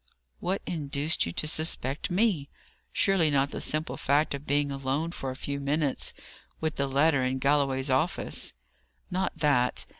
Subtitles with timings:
[0.39, 2.49] "What induced you to suspect me?
[2.91, 6.11] Surely not the simple fact of being alone for a few minutes
[6.59, 8.51] with the letter in Galloway's office?"
[9.11, 9.85] "Not that.